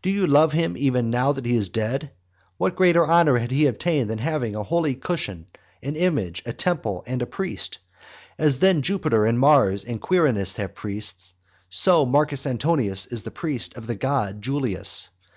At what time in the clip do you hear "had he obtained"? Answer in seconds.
3.38-4.10